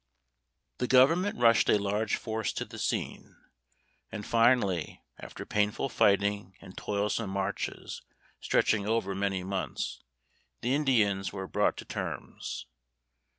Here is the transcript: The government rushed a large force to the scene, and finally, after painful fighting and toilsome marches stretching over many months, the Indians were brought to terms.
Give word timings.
The 0.79 0.87
government 0.87 1.37
rushed 1.37 1.69
a 1.69 1.77
large 1.77 2.15
force 2.15 2.51
to 2.53 2.65
the 2.65 2.79
scene, 2.79 3.37
and 4.11 4.25
finally, 4.25 5.03
after 5.19 5.45
painful 5.45 5.89
fighting 5.89 6.55
and 6.59 6.75
toilsome 6.75 7.29
marches 7.29 8.01
stretching 8.39 8.87
over 8.87 9.13
many 9.13 9.43
months, 9.43 10.01
the 10.61 10.73
Indians 10.73 11.31
were 11.31 11.45
brought 11.45 11.77
to 11.77 11.85
terms. 11.85 12.65